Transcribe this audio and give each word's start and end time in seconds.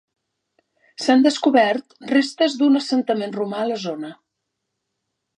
S'han 1.01 1.19
descobert 1.25 1.93
restes 2.11 2.55
d'un 2.61 2.79
assentament 2.79 3.35
romà 3.35 3.59
a 3.65 3.67
la 3.73 3.77
zona. 3.83 4.11